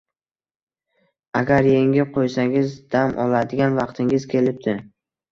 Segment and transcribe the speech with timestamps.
[1.41, 4.73] Agar yengib qo'ysangiz, dam oladigan vaqtingiz kelibdi...